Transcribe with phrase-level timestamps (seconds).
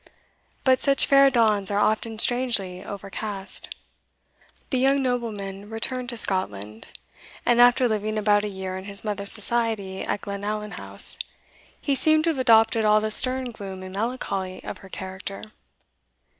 [0.63, 3.75] But such fair dawns are often strangely overcast.
[4.71, 6.87] The young nobleman returned to Scotland,
[7.45, 11.19] and after living about a year in his mother's society at Glenallan House,
[11.79, 15.43] he seemed to have adopted all the stern gloom and melancholy of her character.